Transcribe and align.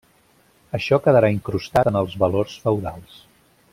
Això 0.77 0.99
quedarà 1.07 1.29
incrustat 1.35 1.91
en 1.91 1.99
els 2.01 2.17
valors 2.25 2.57
feudals. 2.65 3.21